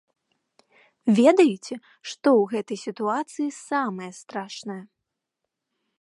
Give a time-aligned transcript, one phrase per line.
[1.19, 1.73] Ведаеце,
[2.09, 4.83] што ў гэтай сітуацыі самае страшнае?